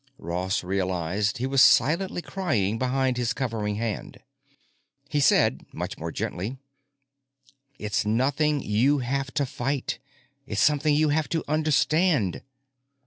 Ross 0.17 0.63
realized 0.63 1.37
he 1.37 1.45
was 1.45 1.61
silently 1.61 2.23
crying 2.23 2.79
behind 2.79 3.17
his 3.17 3.33
covering 3.33 3.75
hand. 3.75 4.17
He 5.09 5.19
said, 5.19 5.63
much 5.71 5.95
more 5.95 6.11
gently, 6.11 6.57
"It's 7.77 8.03
nothing 8.03 8.61
you 8.63 8.97
have 9.05 9.31
to 9.35 9.45
fight. 9.45 9.99
It's 10.47 10.59
something 10.59 10.95
you 10.95 11.09
have 11.09 11.29
to 11.29 11.43
understand." 11.47 12.41